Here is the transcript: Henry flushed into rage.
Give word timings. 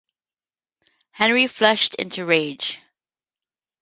Henry 1.11 1.45
flushed 1.45 1.93
into 1.93 2.25
rage. 2.25 2.79